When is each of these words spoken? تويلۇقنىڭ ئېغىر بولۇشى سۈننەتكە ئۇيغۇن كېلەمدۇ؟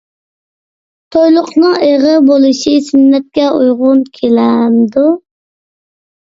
تويلۇقنىڭ 1.15 1.75
ئېغىر 1.87 2.17
بولۇشى 2.29 2.73
سۈننەتكە 2.87 3.45
ئۇيغۇن 3.59 4.03
كېلەمدۇ؟ 4.17 5.05